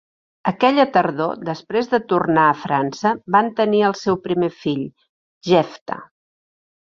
[0.51, 4.83] Aquella tardor, després de tornar a França, van tenir el seu primer fill,
[5.51, 5.99] Jephta.